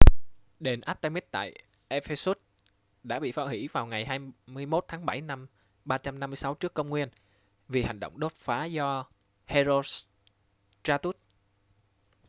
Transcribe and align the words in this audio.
đền 0.59 0.81
artemis 0.81 1.23
tại 1.31 1.53
ephesus 1.87 2.37
đã 3.03 3.19
bị 3.19 3.31
phá 3.31 3.43
hủy 3.43 3.69
vào 3.71 3.85
ngày 3.87 4.05
21 4.05 4.85
tháng 4.87 5.05
7 5.05 5.21
năm 5.21 5.47
356 5.85 6.55
tcn 6.55 7.09
vì 7.67 7.83
hành 7.83 7.99
động 7.99 8.19
đốt 8.19 8.31
phá 8.31 8.65
do 8.65 9.05
herostratus 9.45 11.15